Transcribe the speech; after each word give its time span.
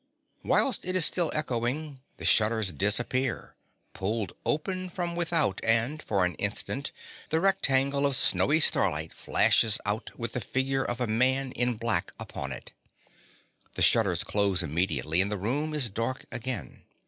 Whilst 0.41 0.83
it 0.83 0.95
is 0.95 1.05
still 1.05 1.29
echoing, 1.31 1.99
the 2.17 2.25
shutters 2.25 2.73
disappear, 2.73 3.53
pulled 3.93 4.33
open 4.47 4.89
from 4.89 5.15
without, 5.15 5.61
and 5.63 6.01
for 6.01 6.25
an 6.25 6.33
instant 6.37 6.89
the 7.29 7.39
rectangle 7.39 8.07
of 8.07 8.15
snowy 8.15 8.59
starlight 8.61 9.13
flashes 9.13 9.77
out 9.85 10.17
with 10.17 10.33
the 10.33 10.41
figure 10.41 10.83
of 10.83 10.99
a 11.01 11.05
man 11.05 11.51
in 11.51 11.75
black 11.77 12.13
upon 12.19 12.51
it. 12.51 12.71
The 13.75 13.83
shutters 13.83 14.23
close 14.23 14.63
immediately 14.63 15.21
and 15.21 15.31
the 15.31 15.37
room 15.37 15.71
is 15.71 15.91
dark 15.91 16.25
again. 16.31 16.81